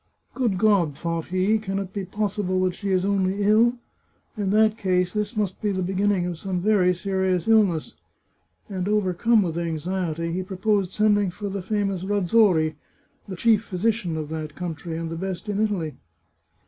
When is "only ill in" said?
3.05-4.49